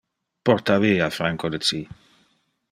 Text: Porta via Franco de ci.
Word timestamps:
Porta 0.49 0.77
via 0.85 1.11
Franco 1.17 1.53
de 1.57 1.61
ci. 1.69 1.83